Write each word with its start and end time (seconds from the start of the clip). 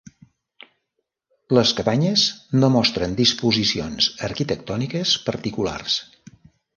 Les 1.57 1.73
cabanyes 1.79 2.23
no 2.63 2.69
mostren 2.77 3.13
disposicions 3.19 4.07
arquitectòniques 4.29 5.13
particulars. 5.29 5.99